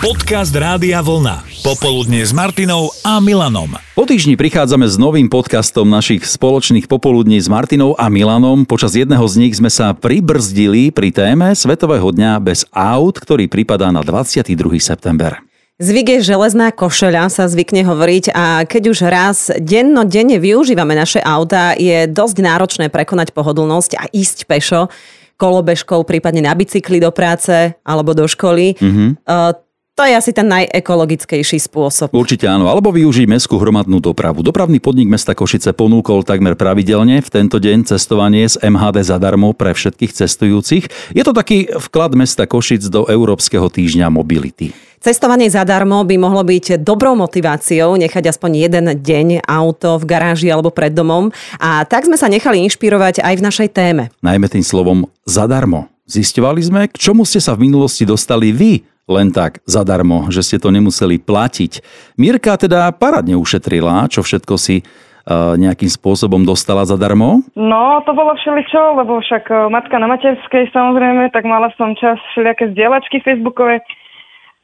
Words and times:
Podcast 0.00 0.56
Rádia 0.56 1.04
Vlna. 1.04 1.44
Popoludne 1.60 2.24
s 2.24 2.32
Martinou 2.32 2.88
a 3.04 3.20
Milanom. 3.20 3.76
Po 3.92 4.08
týždni 4.08 4.32
prichádzame 4.32 4.88
s 4.88 4.96
novým 4.96 5.28
podcastom 5.28 5.84
našich 5.84 6.24
spoločných 6.24 6.88
popoludní 6.88 7.36
s 7.36 7.52
Martinou 7.52 7.92
a 8.00 8.08
Milanom. 8.08 8.64
Počas 8.64 8.96
jedného 8.96 9.20
z 9.28 9.36
nich 9.36 9.60
sme 9.60 9.68
sa 9.68 9.92
pribrzdili 9.92 10.88
pri 10.88 11.12
téme 11.12 11.52
Svetového 11.52 12.16
dňa 12.16 12.40
bez 12.40 12.64
aut, 12.72 13.20
ktorý 13.20 13.44
pripadá 13.52 13.92
na 13.92 14.00
22. 14.00 14.56
september. 14.80 15.44
Zvyk 15.76 16.16
je 16.16 16.32
železná 16.32 16.72
košeľa, 16.72 17.28
sa 17.28 17.44
zvykne 17.44 17.84
hovoriť 17.84 18.32
a 18.32 18.64
keď 18.64 18.82
už 18.88 18.98
raz 19.04 19.52
dennodenne 19.60 20.40
využívame 20.40 20.96
naše 20.96 21.20
auta, 21.20 21.76
je 21.76 22.08
dosť 22.08 22.40
náročné 22.40 22.88
prekonať 22.88 23.36
pohodlnosť 23.36 24.00
a 24.00 24.08
ísť 24.08 24.48
pešo 24.48 24.88
kolobežkou, 25.36 26.08
prípadne 26.08 26.48
na 26.48 26.56
bicykli 26.56 27.04
do 27.04 27.12
práce 27.12 27.76
alebo 27.84 28.16
do 28.16 28.24
školy. 28.24 28.80
Mm-hmm. 28.80 29.28
Uh, 29.28 29.52
to 30.00 30.08
je 30.08 30.16
asi 30.16 30.32
ten 30.32 30.48
najekologickejší 30.48 31.60
spôsob. 31.60 32.16
Určite 32.16 32.48
áno, 32.48 32.72
alebo 32.72 32.88
využiť 32.88 33.28
mestskú 33.28 33.60
hromadnú 33.60 34.00
dopravu. 34.00 34.40
Dopravný 34.40 34.80
podnik 34.80 35.12
mesta 35.12 35.36
Košice 35.36 35.76
ponúkol 35.76 36.24
takmer 36.24 36.56
pravidelne 36.56 37.20
v 37.20 37.28
tento 37.28 37.60
deň 37.60 37.84
cestovanie 37.84 38.48
z 38.48 38.56
MHD 38.64 39.04
zadarmo 39.04 39.52
pre 39.52 39.76
všetkých 39.76 40.16
cestujúcich. 40.16 40.88
Je 41.12 41.20
to 41.20 41.36
taký 41.36 41.68
vklad 41.68 42.16
mesta 42.16 42.48
Košic 42.48 42.88
do 42.88 43.04
Európskeho 43.12 43.68
týždňa 43.68 44.08
mobility. 44.08 44.72
Cestovanie 45.04 45.52
zadarmo 45.52 46.00
by 46.08 46.16
mohlo 46.16 46.48
byť 46.48 46.80
dobrou 46.80 47.12
motiváciou 47.12 47.92
nechať 48.00 48.32
aspoň 48.32 48.72
jeden 48.72 48.86
deň 49.04 49.44
auto 49.44 50.00
v 50.00 50.08
garáži 50.08 50.48
alebo 50.48 50.72
pred 50.72 50.96
domom 50.96 51.28
a 51.60 51.84
tak 51.84 52.08
sme 52.08 52.16
sa 52.16 52.32
nechali 52.32 52.64
inšpirovať 52.64 53.20
aj 53.20 53.34
v 53.36 53.44
našej 53.44 53.68
téme. 53.76 54.08
Najmä 54.24 54.48
tým 54.48 54.64
slovom 54.64 55.04
zadarmo. 55.28 55.92
Zistovali 56.08 56.64
sme, 56.64 56.88
k 56.88 56.96
čomu 56.96 57.28
ste 57.28 57.38
sa 57.38 57.52
v 57.52 57.68
minulosti 57.68 58.02
dostali 58.08 58.50
vy 58.50 58.82
len 59.10 59.34
tak 59.34 59.58
zadarmo, 59.66 60.30
že 60.30 60.46
ste 60.46 60.62
to 60.62 60.70
nemuseli 60.70 61.18
platiť. 61.18 61.82
Mirka 62.14 62.54
teda 62.54 62.94
paradne 62.94 63.34
ušetrila, 63.34 64.06
čo 64.06 64.22
všetko 64.22 64.54
si 64.54 64.86
uh, 64.86 65.58
nejakým 65.58 65.90
spôsobom 65.90 66.46
dostala 66.46 66.86
zadarmo? 66.86 67.42
No, 67.58 68.00
to 68.06 68.14
bolo 68.14 68.38
všeličo, 68.38 69.02
lebo 69.02 69.18
však 69.18 69.50
uh, 69.50 69.66
matka 69.66 69.98
na 69.98 70.06
materskej 70.06 70.70
samozrejme, 70.70 71.34
tak 71.34 71.42
mala 71.42 71.74
som 71.74 71.98
čas 71.98 72.22
všelijaké 72.32 72.70
zdieľačky 72.70 73.18
facebookové 73.26 73.82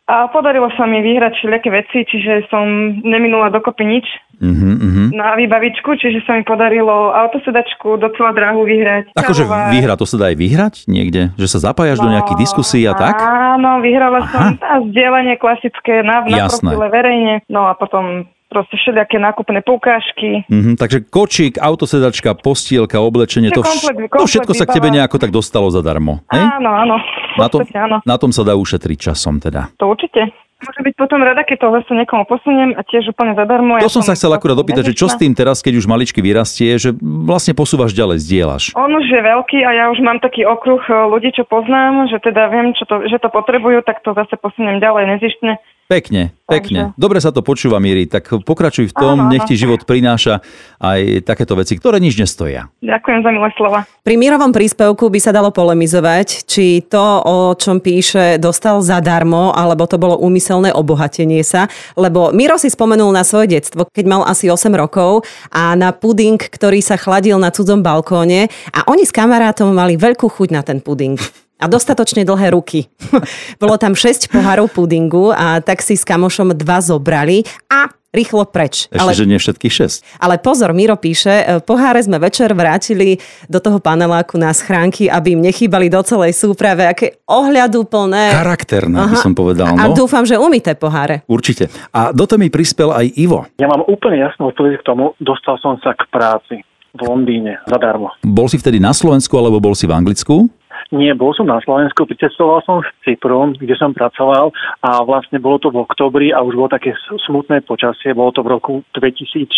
a 0.07 0.31
podarilo 0.31 0.71
sa 0.79 0.87
mi 0.87 1.03
vyhrať 1.03 1.35
všelijaké 1.35 1.71
veci, 1.75 1.99
čiže 2.07 2.47
som 2.47 2.63
neminula 3.03 3.51
dokopy 3.51 3.83
nič 3.83 4.07
uh-huh, 4.41 4.75
uh-huh. 4.77 5.09
na 5.13 5.37
výbavičku, 5.37 5.97
čiže 5.97 6.25
sa 6.25 6.37
mi 6.37 6.45
podarilo 6.45 7.13
autosedačku 7.13 8.01
docela 8.01 8.37
dráhu 8.37 8.65
vyhrať. 8.69 9.17
Akože 9.17 9.45
vyhra, 9.47 9.97
to 9.97 10.05
sa 10.05 10.17
dá 10.21 10.27
aj 10.33 10.37
vyhrať 10.37 10.75
niekde? 10.87 11.33
Že 11.41 11.47
sa 11.57 11.59
zapájaš 11.73 12.01
no, 12.01 12.09
do 12.09 12.15
nejakých 12.17 12.39
diskusí 12.41 12.81
a 12.85 12.95
tak? 12.97 13.17
Áno, 13.21 13.81
vyhrala 13.81 14.21
Aha. 14.23 14.31
som 14.31 14.45
tá 14.61 14.81
zdieľanie 14.93 15.37
klasické 15.41 16.05
na, 16.05 16.25
na 16.25 16.47
profile 16.49 16.89
verejne, 16.93 17.35
no 17.49 17.69
a 17.69 17.75
potom 17.75 18.29
proste 18.47 18.79
všelijaké 18.79 19.19
nákupné 19.19 19.61
poukážky. 19.67 20.47
Mm-hmm, 20.47 20.75
takže 20.79 21.03
kočík, 21.11 21.59
autosedačka, 21.59 22.39
postielka, 22.39 23.03
oblečenie, 23.03 23.51
to, 23.51 23.67
vš- 23.67 23.91
komplet, 23.91 23.97
komplet, 24.07 24.21
to 24.23 24.27
všetko 24.31 24.53
sa 24.55 24.65
k 24.65 24.75
tebe 24.79 24.89
nejako 24.95 25.17
tak 25.19 25.35
dostalo 25.35 25.69
zadarmo. 25.69 26.23
Hej? 26.31 26.47
Áno, 26.63 26.71
áno. 26.71 26.97
Na 27.37 27.47
tom, 27.51 27.61
áno. 27.67 27.97
na 28.07 28.17
tom 28.17 28.31
sa 28.31 28.47
dá 28.47 28.55
ušetriť 28.55 29.13
časom 29.13 29.43
teda. 29.43 29.75
To 29.83 29.93
určite. 29.93 30.31
Môžem 30.57 30.89
byť 30.89 30.95
potom 30.97 31.21
rada, 31.21 31.45
keď 31.45 31.57
to 31.61 31.69
zase 31.69 31.93
niekomu 31.93 32.25
posuniem 32.25 32.73
a 32.75 32.81
tiež 32.81 33.13
úplne 33.13 33.37
zadarmo. 33.37 33.77
To 33.77 33.85
ja 33.85 33.93
som 33.93 34.01
sa 34.01 34.17
chcel 34.17 34.33
akurát 34.33 34.57
opýtať, 34.57 34.89
že 34.89 34.97
čo 34.97 35.05
s 35.05 35.21
tým 35.21 35.37
teraz, 35.37 35.61
keď 35.61 35.85
už 35.85 35.85
maličky 35.85 36.25
vyrastie, 36.25 36.81
že 36.81 36.97
vlastne 37.03 37.53
posúvaš 37.53 37.93
ďalej, 37.93 38.25
zdieľaš. 38.25 38.65
On 38.73 38.89
už 38.89 39.05
je 39.05 39.21
veľký 39.21 39.61
a 39.69 39.71
ja 39.77 39.85
už 39.93 40.01
mám 40.01 40.17
taký 40.25 40.49
okruh 40.49 40.81
eh, 40.89 40.97
ľudí, 41.13 41.37
čo 41.37 41.45
poznám, 41.45 42.09
že 42.09 42.25
teda 42.25 42.49
viem, 42.49 42.73
čo 42.73 42.89
to, 42.89 43.05
že 43.05 43.21
to 43.21 43.29
potrebujú, 43.29 43.85
tak 43.85 44.01
to 44.01 44.17
zase 44.17 44.33
posuniem 44.41 44.81
ďalej 44.81 45.21
nezištne 45.21 45.61
Pekne, 45.87 46.35
pekne. 46.51 46.91
Takže... 46.91 46.99
Dobre 46.99 47.19
sa 47.23 47.31
to 47.31 47.47
počúva, 47.47 47.79
Míri, 47.79 48.11
tak 48.11 48.27
pokračuj 48.27 48.91
v 48.91 48.95
tom, 48.95 49.23
áno, 49.23 49.31
nech 49.31 49.47
ti 49.47 49.55
život 49.55 49.87
prináša 49.87 50.43
aj 50.83 51.23
takéto 51.23 51.55
veci, 51.55 51.79
ktoré 51.79 52.03
nič 52.03 52.19
nestoja. 52.19 52.67
Ďakujem 52.83 53.23
za 53.23 53.31
milé 53.31 53.49
slova. 53.55 53.87
Pri 54.03 54.19
Mírovom 54.19 54.51
príspevku 54.51 55.07
by 55.07 55.21
sa 55.23 55.31
dalo 55.31 55.55
polemizovať, 55.55 56.43
či 56.43 56.83
to, 56.91 57.23
o 57.23 57.55
čom 57.55 57.79
píše, 57.79 58.35
dostal 58.43 58.83
zadarmo, 58.83 59.55
alebo 59.55 59.87
to 59.87 59.95
bolo 59.95 60.19
úmyselné 60.19 60.75
obohatenie 60.75 61.47
sa, 61.47 61.71
lebo 61.95 62.35
Miro 62.35 62.59
si 62.59 62.67
spomenul 62.67 63.15
na 63.15 63.23
svoje 63.23 63.55
detstvo, 63.55 63.87
keď 63.87 64.05
mal 64.11 64.23
asi 64.27 64.51
8 64.51 64.67
rokov 64.75 65.23
a 65.55 65.79
na 65.79 65.95
puding, 65.95 66.35
ktorý 66.35 66.83
sa 66.83 66.99
chladil 66.99 67.39
na 67.39 67.55
cudzom 67.55 67.87
balkóne 67.87 68.51
a 68.75 68.83
oni 68.91 69.07
s 69.07 69.15
kamarátom 69.15 69.71
mali 69.71 69.95
veľkú 69.95 70.27
chuť 70.27 70.49
na 70.51 70.67
ten 70.67 70.83
puding 70.83 71.15
a 71.57 71.65
dostatočne 71.67 72.29
dlhé 72.29 72.53
ruky. 72.53 72.89
Bolo 73.63 73.81
tam 73.81 73.97
6 73.97 74.29
pohárov 74.29 74.69
pudingu 74.69 75.33
a 75.33 75.61
tak 75.65 75.81
si 75.81 75.97
s 75.97 76.05
kamošom 76.05 76.53
dva 76.53 76.85
zobrali 76.85 77.49
a 77.73 77.89
rýchlo 78.17 78.49
preč. 78.49 78.89
Ešte, 78.89 78.97
ale, 78.97 79.13
že 79.13 79.29
nie 79.29 79.37
všetkých 79.37 79.75
6. 80.17 80.25
Ale 80.25 80.41
pozor, 80.41 80.73
Miro 80.73 80.97
píše, 80.97 81.45
e, 81.45 81.45
poháre 81.61 82.01
sme 82.01 82.17
večer 82.17 82.57
vrátili 82.57 83.21
do 83.53 83.61
toho 83.61 83.77
paneláku 83.77 84.41
na 84.41 84.57
schránky, 84.57 85.13
aby 85.13 85.37
im 85.37 85.45
nechýbali 85.45 85.93
do 85.93 86.01
celej 86.01 86.33
súprave. 86.33 86.89
Aké 86.89 87.21
ohľadu 87.29 87.85
plné. 87.85 88.33
Charakterné, 88.33 89.05
Aha. 89.05 89.13
by 89.13 89.17
som 89.21 89.37
povedal. 89.37 89.77
No. 89.77 89.85
A 89.85 89.93
dúfam, 89.93 90.25
že 90.25 90.41
umíte 90.41 90.73
poháre. 90.81 91.29
Určite. 91.29 91.69
A 91.93 92.17
do 92.17 92.25
toho 92.25 92.41
mi 92.41 92.49
prispel 92.49 92.89
aj 92.89 93.05
Ivo. 93.21 93.45
Ja 93.61 93.69
mám 93.69 93.85
úplne 93.85 94.25
jasnú 94.25 94.49
odpoveď 94.49 94.81
k 94.81 94.85
tomu. 94.89 95.13
Dostal 95.21 95.61
som 95.61 95.77
sa 95.85 95.93
k 95.93 96.09
práci 96.09 96.65
v 96.97 97.01
Londýne 97.05 97.61
zadarmo. 97.69 98.17
Bol 98.25 98.49
si 98.49 98.57
vtedy 98.57 98.81
na 98.81 98.97
Slovensku 98.97 99.37
alebo 99.37 99.61
bol 99.61 99.77
si 99.77 99.85
v 99.85 99.93
Anglicku? 99.93 100.49
Nie, 100.95 101.19
bol 101.19 101.35
som 101.35 101.51
na 101.51 101.59
Slovensku, 101.63 102.07
pricestoval 102.07 102.63
som 102.63 102.83
v 102.83 102.89
Cypru, 103.03 103.53
kde 103.59 103.75
som 103.75 103.91
pracoval 103.91 104.55
a 104.83 104.91
vlastne 105.03 105.43
bolo 105.43 105.59
to 105.59 105.69
v 105.75 105.83
oktobri 105.83 106.29
a 106.31 106.43
už 106.43 106.55
bolo 106.55 106.71
také 106.71 106.95
smutné 107.27 107.67
počasie, 107.67 108.15
bolo 108.15 108.31
to 108.31 108.47
v 108.47 108.53
roku 108.55 108.73
2004 108.95 109.51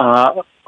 a 0.00 0.06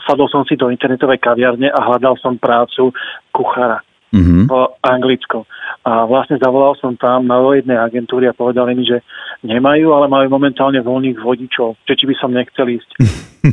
sadol 0.04 0.28
som 0.28 0.44
si 0.44 0.54
do 0.54 0.68
internetovej 0.68 1.18
kaviarne 1.18 1.72
a 1.72 1.80
hľadal 1.80 2.20
som 2.20 2.36
prácu 2.36 2.92
kuchára 3.32 3.80
mm-hmm. 4.14 4.44
v 4.46 4.52
Anglicku. 4.84 5.48
A 5.84 6.08
vlastne 6.08 6.38
zavolal 6.40 6.78
som 6.78 6.96
tam 6.96 7.28
na 7.28 7.40
jednej 7.52 7.76
agentúry 7.76 8.30
a 8.30 8.36
povedali 8.36 8.72
mi, 8.78 8.84
že 8.86 9.02
nemajú, 9.44 9.92
ale 9.92 10.06
majú 10.08 10.26
momentálne 10.32 10.80
voľných 10.80 11.18
vodičov, 11.20 11.76
že 11.84 11.94
či 11.98 12.04
by 12.08 12.14
som 12.16 12.30
nechcel 12.32 12.68
ísť. 12.70 12.90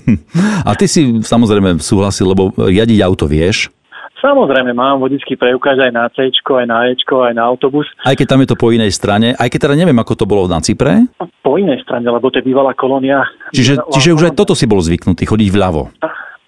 a 0.67 0.71
ty 0.77 0.85
si 0.87 1.19
samozrejme 1.19 1.81
súhlasil, 1.81 2.31
lebo 2.31 2.53
jadiť 2.55 2.99
auto 3.03 3.27
vieš? 3.27 3.73
Samozrejme, 4.21 4.77
mám 4.77 5.01
vodický 5.01 5.33
preukaz 5.33 5.81
aj 5.81 5.91
na 5.91 6.05
C, 6.13 6.29
aj 6.29 6.67
na 6.69 6.93
E, 6.93 6.93
aj 6.93 7.33
na 7.33 7.41
autobus. 7.41 7.89
Aj 8.05 8.13
keď 8.13 8.27
tam 8.29 8.41
je 8.45 8.53
to 8.53 8.57
po 8.57 8.69
inej 8.69 8.93
strane, 8.93 9.33
aj 9.33 9.49
keď 9.49 9.59
teda 9.65 9.75
neviem, 9.81 9.97
ako 9.97 10.13
to 10.13 10.25
bolo 10.29 10.45
na 10.45 10.61
Cypre? 10.61 11.09
Po 11.41 11.57
inej 11.57 11.81
strane, 11.81 12.05
lebo 12.05 12.29
to 12.29 12.37
je 12.37 12.45
bývalá 12.45 12.77
kolónia. 12.77 13.25
Čiže, 13.49 13.81
čiže 13.89 14.13
už 14.13 14.23
aj 14.29 14.33
toto 14.37 14.53
si 14.53 14.69
bol 14.69 14.77
zvyknutý, 14.77 15.25
chodiť 15.25 15.49
vľavo. 15.49 15.89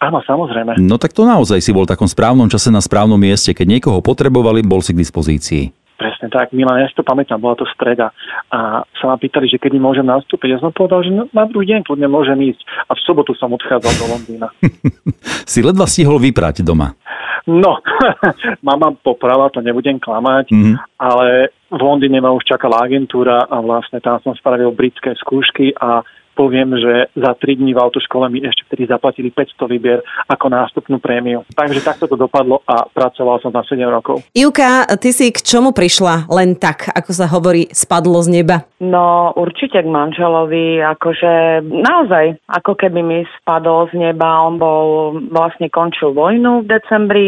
Áno, 0.04 0.20
samozrejme. 0.22 0.78
No 0.84 1.02
tak 1.02 1.18
to 1.18 1.26
naozaj 1.26 1.64
si 1.64 1.74
bol 1.74 1.90
v 1.90 1.96
takom 1.96 2.06
správnom 2.06 2.52
čase 2.52 2.70
na 2.70 2.84
správnom 2.84 3.18
mieste. 3.18 3.56
Keď 3.56 3.66
niekoho 3.66 4.00
potrebovali, 4.04 4.62
bol 4.62 4.84
si 4.84 4.92
k 4.92 5.02
dispozícii. 5.02 5.72
Presne 5.96 6.28
tak, 6.28 6.52
Milan, 6.52 6.84
ja 6.84 6.92
si 6.92 6.98
to 7.00 7.06
pamätám, 7.06 7.40
bola 7.40 7.56
to 7.56 7.64
streda 7.72 8.12
a 8.52 8.84
sa 8.84 9.06
ma 9.08 9.16
pýtali, 9.16 9.48
že 9.48 9.62
kedy 9.62 9.80
môžem 9.80 10.04
nastúpiť. 10.04 10.58
Ja 10.58 10.60
som 10.60 10.76
povedal, 10.76 11.06
že 11.06 11.16
na 11.32 11.48
druhý 11.48 11.70
deň 11.70 11.88
kľudne 11.88 12.12
môžem 12.12 12.36
ísť 12.44 12.60
a 12.90 12.98
v 12.98 13.04
sobotu 13.08 13.32
som 13.38 13.54
odchádzal 13.56 13.94
do 14.02 14.06
Londýna. 14.12 14.48
si 15.52 15.64
ledva 15.64 15.88
stihol 15.88 16.20
vyprať 16.20 16.66
doma. 16.66 16.98
No, 17.44 17.84
mama 18.68 18.96
poprala, 18.96 19.52
to 19.52 19.60
nebudem 19.60 20.00
klamať, 20.00 20.48
mm-hmm. 20.48 20.76
ale 20.96 21.52
v 21.68 21.82
Londýne 21.82 22.24
ma 22.24 22.32
už 22.32 22.48
čakala 22.48 22.80
agentúra 22.80 23.44
a 23.52 23.60
vlastne 23.60 24.00
tam 24.00 24.16
som 24.24 24.32
spravil 24.32 24.72
britské 24.72 25.12
skúšky 25.20 25.76
a 25.76 26.08
poviem, 26.34 26.76
že 26.78 27.10
za 27.14 27.38
3 27.38 27.62
dní 27.62 27.74
v 27.74 27.82
autoškole 27.82 28.30
mi 28.30 28.42
ešte 28.42 28.66
vtedy 28.68 28.90
zaplatili 28.90 29.30
500 29.30 29.72
libier 29.72 30.00
ako 30.28 30.50
nástupnú 30.50 30.98
prémiu. 30.98 31.46
Takže 31.54 31.86
takto 31.86 32.10
to 32.10 32.18
dopadlo 32.18 32.62
a 32.66 32.86
pracoval 32.90 33.40
som 33.40 33.54
tam 33.54 33.64
7 33.66 33.80
rokov. 33.88 34.26
Ivka, 34.34 34.90
ty 34.98 35.14
si 35.14 35.30
k 35.30 35.40
čomu 35.40 35.72
prišla 35.72 36.28
len 36.30 36.58
tak, 36.58 36.90
ako 36.92 37.12
sa 37.14 37.30
hovorí, 37.30 37.70
spadlo 37.72 38.20
z 38.26 38.42
neba? 38.42 38.66
No 38.82 39.32
určite 39.38 39.80
k 39.80 39.88
manželovi, 39.88 40.82
akože 40.82 41.64
naozaj, 41.64 42.38
ako 42.50 42.74
keby 42.76 43.00
mi 43.00 43.20
spadol 43.40 43.88
z 43.94 43.98
neba. 43.98 44.44
On 44.44 44.60
bol, 44.60 44.88
vlastne 45.32 45.70
končil 45.72 46.12
vojnu 46.12 46.66
v 46.66 46.70
decembri, 46.70 47.28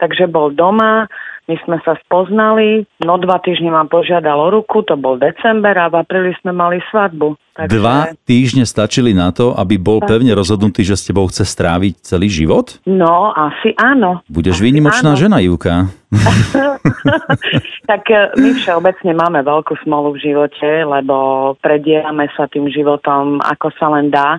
takže 0.00 0.30
bol 0.30 0.54
doma 0.54 1.10
my 1.48 1.56
sme 1.64 1.80
sa 1.80 1.96
spoznali, 2.04 2.84
no 3.08 3.16
dva 3.16 3.40
týždne 3.40 3.72
ma 3.72 3.88
požiadal 3.88 4.36
o 4.36 4.52
ruku, 4.52 4.84
to 4.84 5.00
bol 5.00 5.16
december 5.16 5.72
a 5.80 5.88
v 5.88 6.04
apríli 6.04 6.36
sme 6.44 6.52
mali 6.52 6.76
svadbu. 6.92 7.40
Takže... 7.58 7.74
Dva 7.74 8.14
týždne 8.22 8.62
stačili 8.62 9.10
na 9.10 9.34
to, 9.34 9.50
aby 9.50 9.82
bol 9.82 9.98
pevne 9.98 10.30
rozhodnutý, 10.30 10.86
že 10.86 10.94
s 10.94 11.10
tebou 11.10 11.26
chce 11.26 11.42
stráviť 11.42 12.06
celý 12.06 12.30
život? 12.30 12.78
No, 12.86 13.34
asi 13.34 13.74
áno. 13.74 14.22
Budeš 14.30 14.62
asi 14.62 14.70
výnimočná 14.70 15.12
áno. 15.12 15.18
žena, 15.18 15.42
Júka. 15.42 15.90
tak 17.90 18.06
e, 18.08 18.32
my 18.38 18.56
všeobecne 18.56 19.12
máme 19.12 19.42
veľkú 19.42 19.74
smolu 19.82 20.14
v 20.14 20.22
živote, 20.30 20.86
lebo 20.86 21.52
predielame 21.58 22.30
sa 22.38 22.46
tým 22.46 22.70
životom, 22.70 23.42
ako 23.42 23.74
sa 23.74 23.90
len 23.92 24.08
dá. 24.08 24.38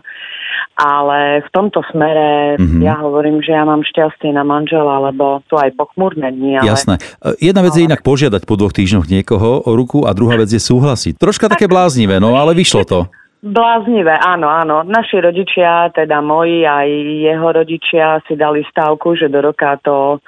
ale 0.80 1.44
v 1.44 1.50
tomto 1.52 1.84
smere 1.92 2.56
Mhm. 2.56 2.64
mm-hmm. 2.64 2.82
ja 2.88 2.96
hovorím, 3.04 3.44
že 3.44 3.52
ja 3.52 3.68
mám 3.68 3.84
šťastie 3.84 4.32
na 4.32 4.48
manžela, 4.48 5.12
lebo 5.12 5.44
sú 5.52 5.60
aj 5.60 5.76
pochmúrne 5.76 6.32
dni, 6.32 6.64
ale 6.64 6.72
Jasné. 6.72 6.96
E, 7.20 7.52
Jedna 7.52 7.62
vec 7.68 7.76
je 7.76 7.84
inak 7.84 8.00
požiadať 8.00 8.48
po 8.48 8.56
dvoch 8.56 8.72
týždňoch 8.72 9.12
niekoho 9.12 9.60
o 9.68 9.72
ruku 9.76 10.08
a 10.08 10.16
druhá 10.16 10.40
vec 10.40 10.48
je 10.50 10.62
súhlasiť. 10.62 11.20
Troška 11.20 11.52
také 11.52 11.68
bláznivé, 11.68 12.24
no 12.24 12.40
ale 12.40 12.56
vyšlo 12.56 12.88
to. 12.88 13.09
Bláznivé, 13.40 14.20
áno, 14.20 14.52
áno. 14.52 14.84
Naši 14.84 15.24
rodičia, 15.24 15.88
teda 15.96 16.20
moji 16.20 16.68
aj 16.68 16.88
jeho 17.24 17.48
rodičia 17.48 18.20
si 18.28 18.36
dali 18.36 18.68
stávku, 18.68 19.16
že 19.16 19.32
do 19.32 19.40
roka 19.40 19.80
to 19.80 20.20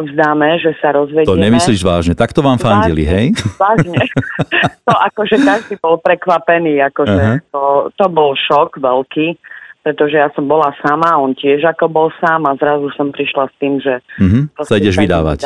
vzdáme, 0.00 0.56
že 0.62 0.72
sa 0.80 0.94
rozvedieme. 0.94 1.28
To 1.28 1.36
nemyslíš 1.36 1.82
vážne. 1.84 2.14
Takto 2.16 2.40
vám 2.40 2.56
fandili, 2.56 3.04
hej? 3.04 3.36
Vážne. 3.58 4.00
to 4.86 4.94
akože 4.94 5.36
každý 5.44 5.74
bol 5.82 6.00
prekvapený, 6.00 6.80
akože 6.88 7.20
Aha. 7.20 7.44
to, 7.52 7.92
to 7.98 8.06
bol 8.08 8.32
šok 8.32 8.80
veľký, 8.80 9.36
pretože 9.88 10.20
ja 10.20 10.28
som 10.36 10.44
bola 10.44 10.68
sama, 10.84 11.16
on 11.16 11.32
tiež 11.32 11.64
ako 11.64 11.88
bol 11.88 12.06
sám 12.20 12.44
a 12.44 12.52
zrazu 12.60 12.92
som 12.92 13.08
prišla 13.08 13.48
s 13.48 13.54
tým, 13.56 13.80
že 13.80 14.04
Mhm, 14.20 14.52
sa 14.60 14.76
ideš 14.76 15.00
idem 15.00 15.08
vydávať. 15.08 15.38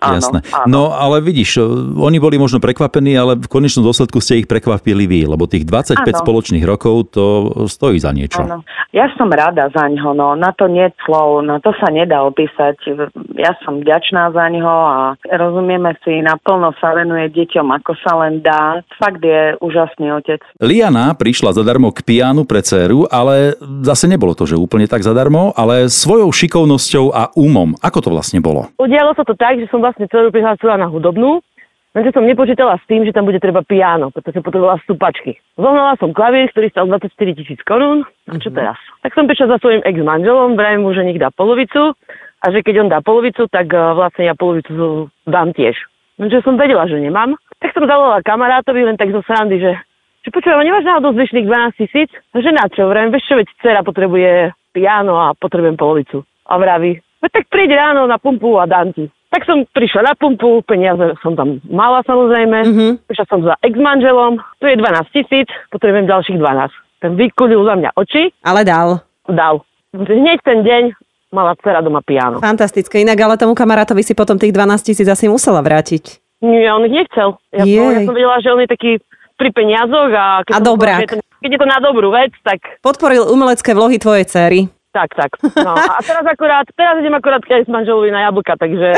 Áno, 0.00 0.16
Jasné. 0.16 0.38
áno. 0.48 0.64
No 0.64 0.82
ale 0.96 1.20
vidíš, 1.20 1.60
e, 1.60 1.64
oni 2.00 2.16
boli 2.16 2.40
možno 2.40 2.56
prekvapení, 2.56 3.12
ale 3.12 3.36
v 3.36 3.44
konečnom 3.44 3.84
dôsledku 3.84 4.16
ste 4.18 4.40
ich 4.40 4.48
prekvapili 4.48 5.04
vy, 5.04 5.20
lebo 5.28 5.44
tých 5.44 5.68
25 5.68 6.16
Áno. 6.16 6.22
spoločných 6.24 6.64
rokov 6.64 7.12
to 7.12 7.24
stojí 7.68 8.00
za 8.00 8.16
niečo. 8.16 8.40
Áno. 8.40 8.64
Ja 8.96 9.12
som 9.16 9.28
rada 9.28 9.68
za 9.68 9.84
ňo, 9.84 10.16
no 10.16 10.32
na 10.32 10.56
to 10.56 10.68
nie 10.68 10.88
slov, 11.04 11.44
na 11.44 11.60
to 11.60 11.76
sa 11.76 11.92
nedá 11.92 12.24
opísať. 12.24 12.80
Ja 13.36 13.52
som 13.60 13.80
vďačná 13.80 14.32
za 14.32 14.46
ňo 14.48 14.72
a 14.88 14.98
rozumieme 15.28 15.92
si, 16.00 16.20
naplno 16.20 16.72
sa 16.80 16.96
venuje 16.96 17.28
deťom, 17.28 17.68
ako 17.76 17.92
sa 18.00 18.12
len 18.24 18.40
dá. 18.40 18.80
Fakt 18.96 19.20
je 19.20 19.56
úžasný 19.60 20.12
otec. 20.12 20.40
Liana 20.60 21.12
prišla 21.12 21.52
zadarmo 21.52 21.90
k 21.90 22.04
pianu 22.06 22.46
pre 22.46 22.62
dceru, 22.62 23.04
ale 23.10 23.56
zase 23.82 24.06
nebolo 24.06 24.32
to, 24.32 24.46
že 24.46 24.54
úplne 24.54 24.86
tak 24.86 25.02
zadarmo, 25.02 25.50
ale 25.58 25.90
svojou 25.90 26.30
šikovnosťou 26.30 27.10
a 27.10 27.34
umom. 27.34 27.74
Ako 27.82 27.98
to 28.00 28.08
vlastne 28.14 28.38
bolo? 28.38 28.70
Udialo 28.78 29.12
sa 29.18 29.26
to 29.26 29.34
tak, 29.34 29.58
že 29.58 29.66
som 29.68 29.82
vlastne 29.82 30.06
celú 30.08 30.30
prihlásila 30.30 30.78
na 30.78 30.86
hudobnú, 30.86 31.42
lenže 31.92 32.14
som 32.14 32.24
nepočítala 32.24 32.78
s 32.78 32.84
tým, 32.86 33.02
že 33.02 33.12
tam 33.12 33.26
bude 33.26 33.42
treba 33.42 33.60
piano, 33.66 34.14
pretože 34.14 34.40
potrebovala 34.40 34.80
stúpačky. 34.86 35.36
Zohnala 35.58 35.98
som 35.98 36.14
klavír, 36.14 36.48
ktorý 36.54 36.70
stal 36.70 36.86
24 36.88 37.10
tisíc 37.36 37.60
korún. 37.66 38.06
A 38.30 38.38
čo 38.38 38.48
teraz? 38.54 38.78
Tak 39.02 39.12
som 39.12 39.26
prišla 39.26 39.58
za 39.58 39.58
svojím 39.60 39.82
ex-manželom, 39.84 40.54
vrajím 40.54 40.86
mu, 40.86 40.94
že 40.94 41.04
nech 41.04 41.20
dá 41.20 41.34
polovicu 41.34 41.98
a 42.42 42.46
že 42.50 42.62
keď 42.62 42.74
on 42.86 42.88
dá 42.90 42.98
polovicu, 43.02 43.46
tak 43.50 43.70
eh, 43.70 43.78
vlastne 43.78 44.26
ja 44.26 44.34
polovicu 44.38 45.10
dám 45.26 45.54
tiež. 45.54 45.74
Lenže 46.20 46.44
som 46.44 46.60
vedela, 46.60 46.86
že 46.86 47.00
nemám. 47.00 47.34
Tak 47.58 47.72
som 47.74 47.86
zavolala 47.86 48.22
kamarátovi 48.26 48.84
len 48.84 48.98
tak 48.98 49.14
zo 49.14 49.22
srandy, 49.22 49.58
že 49.58 49.74
že 50.22 50.30
počúvam, 50.30 50.62
nemáš 50.62 50.86
náhodou 50.86 51.12
zvyšných 51.12 51.46
12 51.46 51.80
tisíc? 51.82 52.10
Že 52.30 52.50
na 52.54 52.66
čo? 52.70 52.86
Vrajím, 52.86 53.10
vieš 53.10 53.26
čo, 53.26 53.34
veď 53.38 53.48
dcera 53.58 53.80
potrebuje 53.82 54.54
piano 54.70 55.18
a 55.18 55.34
potrebujem 55.34 55.74
polovicu. 55.74 56.22
A 56.46 56.58
vraví, 56.58 56.98
veď 57.20 57.30
tak 57.30 57.44
príď 57.50 57.76
ráno 57.78 58.06
na 58.06 58.18
pumpu 58.22 58.54
a 58.58 58.66
dám 58.66 58.94
ti. 58.94 59.10
Tak 59.32 59.48
som 59.48 59.64
prišla 59.64 60.12
na 60.12 60.14
pumpu, 60.14 60.60
peniaze 60.62 61.16
som 61.24 61.32
tam 61.32 61.56
mala 61.64 62.04
samozrejme. 62.04 62.58
Mhm. 62.68 62.86
Prišla 63.08 63.26
som 63.26 63.40
za 63.42 63.54
ex-manželom, 63.64 64.38
tu 64.60 64.64
je 64.68 64.76
12 64.76 65.08
tisíc, 65.10 65.48
potrebujem 65.72 66.06
ďalších 66.06 66.38
12. 66.38 66.70
Ten 67.02 67.18
vykulil 67.18 67.64
za 67.66 67.74
mňa 67.74 67.90
oči, 67.98 68.30
Ale 68.46 68.62
dal. 68.62 69.02
dal. 69.26 69.66
Hneď 69.92 70.38
ten 70.46 70.62
deň 70.62 70.94
mala 71.32 71.56
dcera 71.58 71.80
doma 71.82 72.04
piano. 72.04 72.38
Fantastické. 72.38 73.00
Inak 73.02 73.18
ale 73.18 73.34
tomu 73.40 73.56
kamarátovi 73.56 74.04
si 74.04 74.12
potom 74.14 74.36
tých 74.38 74.52
12 74.54 74.86
tisíc 74.86 75.08
asi 75.08 75.26
musela 75.26 75.64
vrátiť. 75.64 76.20
Nie, 76.44 76.68
on 76.74 76.84
ich 76.84 76.92
nechcel. 76.92 77.38
Ja, 77.54 77.64
Jej. 77.64 77.78
ja 77.80 78.00
som 78.04 78.14
vedela, 78.14 78.36
že 78.42 78.48
on 78.50 78.60
je 78.60 78.68
taký 78.68 78.90
pri 79.42 79.50
peniazoch 79.50 80.10
a 80.10 80.24
keď, 80.42 80.52
A 80.52 80.58
to, 80.60 80.72
keď 81.40 81.50
je 81.50 81.58
to 81.58 81.66
na 81.66 81.78
dobrú 81.78 82.08
vec, 82.08 82.30
tak 82.40 82.62
Podporil 82.78 83.26
umelecké 83.26 83.74
vlohy 83.74 83.98
tvojej 83.98 84.22
cery. 84.24 84.60
Tak, 84.92 85.08
tak. 85.10 85.30
No, 85.56 85.72
a 85.72 86.04
teraz 86.04 86.20
akurát, 86.22 86.68
teraz 86.70 87.00
idem 87.00 87.10
akurát 87.10 87.40
aj 87.40 87.64
s 87.64 87.70
manželovi 87.70 88.12
na 88.12 88.28
jablka, 88.28 88.52
takže 88.54 88.92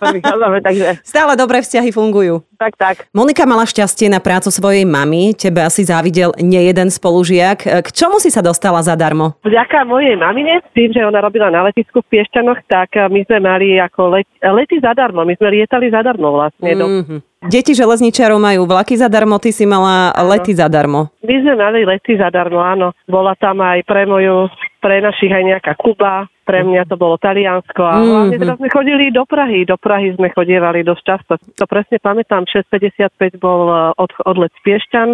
vychádzame, 0.00 0.64
takže 0.64 0.86
Stále 1.02 1.36
dobré 1.36 1.60
vzťahy 1.60 1.92
fungujú. 1.92 2.40
tak, 2.56 2.72
tak. 2.74 2.96
Monika 3.12 3.44
mala 3.44 3.62
šťastie 3.62 4.08
na 4.08 4.16
prácu 4.16 4.48
svojej 4.48 4.82
mamy, 4.82 5.36
tebe 5.36 5.60
asi 5.60 5.84
závidel 5.84 6.32
nejeden 6.40 6.88
spolužiak. 6.88 7.58
K 7.68 7.88
čomu 7.92 8.16
si 8.16 8.32
sa 8.32 8.40
dostala 8.40 8.80
zadarmo? 8.80 9.36
Vďaka 9.44 9.84
mojej 9.84 10.16
mamine, 10.16 10.64
tým, 10.72 10.88
že 10.90 11.04
ona 11.04 11.20
robila 11.20 11.52
na 11.52 11.62
letisku 11.62 12.00
v 12.00 12.16
Piešťanoch, 12.16 12.64
tak 12.64 12.96
eh, 12.96 13.04
my 13.04 13.20
sme 13.22 13.38
mali 13.38 13.76
ako 13.76 14.16
let, 14.16 14.24
lety 14.40 14.80
zadarmo. 14.80 15.20
My 15.20 15.36
sme 15.36 15.52
lietali 15.52 15.92
zadarmo 15.92 16.32
vlastne. 16.32 16.72
Do, 16.72 16.86
Mhm. 16.96 17.16
Deti 17.46 17.72
železničiarov 17.72 18.36
majú 18.36 18.66
vlaky 18.66 18.94
zadarmo, 18.94 19.38
ty 19.38 19.50
si 19.50 19.64
mala 19.64 20.10
lety 20.26 20.52
zadarmo. 20.52 21.08
my 21.22 21.34
sme 21.40 21.54
mali 21.54 21.82
lety 21.82 22.14
zadarmo, 22.14 22.58
áno. 22.58 22.90
Bola 23.06 23.34
tam 23.34 23.62
aj 23.62 23.82
pre 23.82 24.02
moju, 24.04 24.50
pre 24.78 24.98
našich 25.00 25.30
aj 25.30 25.44
nejaká 25.46 25.72
Kuba, 25.74 26.26
pre 26.42 26.62
mňa 26.62 26.86
to 26.86 26.94
bolo 26.94 27.18
Taliansko 27.18 27.82
a 27.82 27.94
Mhm. 27.98 28.06
hlavne 28.06 28.36
teraz 28.38 28.56
sme 28.58 28.68
chodili 28.70 29.10
do 29.10 29.26
Prahy. 29.26 29.66
Do 29.66 29.74
Prahy 29.74 30.14
sme 30.14 30.30
chodievali 30.30 30.82
dosť 30.82 31.02
často. 31.02 31.32
To 31.58 31.64
presne 31.66 31.98
pamätám, 31.98 32.46
6.55 32.46 33.38
bol 33.38 33.66
eh, 33.66 33.78
od, 33.98 34.10
odlet 34.22 34.54
z 34.54 34.60
Piešťan 34.62 35.08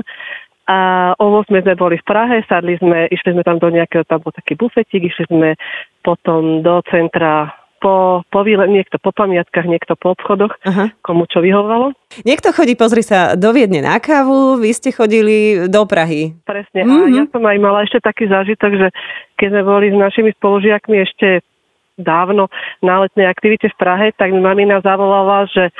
a 0.68 0.78
o 1.18 1.26
8 1.40 1.64
sme 1.64 1.74
boli 1.74 1.96
v 1.98 2.04
Prahe, 2.04 2.44
sadli 2.46 2.78
sme, 2.78 3.08
išli 3.10 3.32
sme 3.32 3.42
tam 3.42 3.58
do 3.58 3.66
nejakého, 3.66 4.04
tam 4.04 4.20
bol 4.22 4.30
taký 4.30 4.54
bufetík, 4.54 5.08
išli 5.08 5.24
sme 5.26 5.48
potom 6.04 6.62
do 6.62 6.80
centra 6.86 7.50
po, 7.82 8.22
po 8.30 8.40
výle, 8.46 8.70
niekto 8.70 9.02
po 9.02 9.10
pamiatkách, 9.10 9.66
niekto 9.66 9.98
po 9.98 10.14
obchodoch, 10.14 10.54
Aha. 10.62 10.94
komu 11.02 11.26
čo 11.26 11.42
vyhovalo. 11.42 11.90
Niekto 12.22 12.54
chodí, 12.54 12.78
pozri 12.78 13.02
sa, 13.02 13.34
do 13.34 13.50
Viedne 13.50 13.82
na 13.82 13.98
kávu, 13.98 14.62
vy 14.62 14.70
ste 14.70 14.94
chodili 14.94 15.66
do 15.66 15.82
Prahy. 15.82 16.38
Presne. 16.46 16.86
Mhm. 16.86 16.94
A 16.94 16.96
ja 17.10 17.24
som 17.34 17.42
aj 17.42 17.58
mala 17.58 17.82
ešte 17.82 17.98
taký 17.98 18.30
zážitok, 18.30 18.72
že 18.78 18.88
keď 19.34 19.48
sme 19.58 19.62
boli 19.66 19.90
s 19.90 19.98
našimi 19.98 20.30
spolužiakmi 20.38 21.02
ešte 21.02 21.42
dávno 21.98 22.46
na 22.80 23.02
letnej 23.02 23.26
aktivite 23.26 23.68
v 23.68 23.76
Prahe, 23.76 24.06
tak 24.14 24.30
mi 24.30 24.38
mamina 24.38 24.78
zavolala, 24.80 25.50
že 25.50 25.74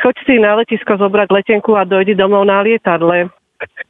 choď 0.00 0.16
si 0.24 0.34
na 0.40 0.58
letisko 0.58 0.98
zobrať 0.98 1.30
letenku 1.30 1.76
a 1.76 1.86
dojdi 1.86 2.16
domov 2.16 2.48
na 2.48 2.64
lietadle. 2.64 3.30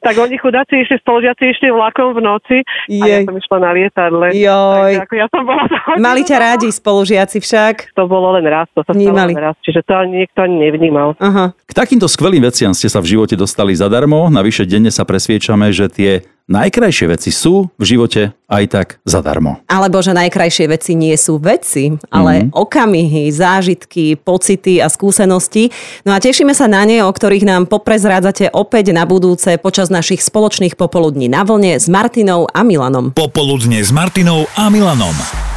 Tak 0.03 0.15
oni 0.19 0.35
chudáci 0.39 0.83
išli, 0.83 0.99
spolužiaci 0.99 1.45
išli 1.55 1.71
vlakom 1.71 2.19
v 2.19 2.21
noci 2.21 2.57
a 2.63 3.05
ja 3.07 3.23
Jej. 3.23 3.25
som 3.25 3.35
išla 3.39 3.57
na 3.63 3.71
lietadle. 3.71 4.27
Joj. 4.35 4.93
Takže 4.99 5.05
ako 5.07 5.15
ja 5.15 5.27
som 5.31 5.43
bola 5.47 5.65
Mali 5.99 6.23
ťa 6.27 6.37
rádi 6.43 6.69
spolužiaci 6.75 7.39
však. 7.39 7.75
To 7.95 8.11
bolo 8.11 8.35
len 8.35 8.47
raz, 8.51 8.67
to 8.75 8.83
sa 8.83 8.91
stalo 8.91 8.99
Vnímali. 8.99 9.33
len 9.37 9.43
raz, 9.53 9.57
čiže 9.63 9.87
to 9.87 9.95
ani 9.95 10.27
niekto 10.27 10.39
ani 10.43 10.57
nevnímal. 10.59 11.15
Aha. 11.23 11.55
K 11.55 11.73
takýmto 11.73 12.11
skvelým 12.11 12.43
veciam 12.43 12.75
ste 12.75 12.91
sa 12.91 12.99
v 12.99 13.15
živote 13.15 13.39
dostali 13.39 13.73
zadarmo, 13.79 14.27
navyše 14.29 14.67
denne 14.67 14.91
sa 14.91 15.07
presviečame, 15.07 15.71
že 15.71 15.87
tie 15.87 16.13
najkrajšie 16.49 17.07
veci 17.11 17.31
sú 17.31 17.71
v 17.79 17.85
živote 17.85 18.35
aj 18.49 18.65
tak 18.69 18.89
zadarmo. 19.07 19.63
Alebo 19.69 20.01
že 20.05 20.13
najkrajšie 20.13 20.67
veci 20.69 20.93
nie 20.93 21.17
sú 21.17 21.41
veci, 21.41 21.95
ale 22.13 22.33
mm-hmm. 22.49 22.57
okamihy, 22.57 23.25
zážitky, 23.33 24.21
pocity 24.21 24.83
a 24.83 24.93
skúsenosti. 24.93 25.73
No 26.05 26.13
a 26.13 26.21
tešíme 26.21 26.53
sa 26.53 26.69
na 26.69 26.85
ne, 26.85 27.01
o 27.01 27.11
ktorých 27.11 27.49
nám 27.49 27.69
poprezrádzate 27.69 28.53
opäť 28.53 28.93
na 28.93 29.09
budúce 29.09 29.57
počas 29.57 29.89
našich 29.89 30.21
spoločných 30.21 30.77
popoludní 30.77 31.33
na 31.33 31.45
vlne 31.47 31.81
s 31.81 31.89
Martinou 31.89 32.49
a 32.51 32.61
Milanom. 32.65 33.17
Popoludne 33.17 33.81
s 33.81 33.89
Martinou 33.95 34.45
a 34.57 34.69
Milanom. 34.69 35.52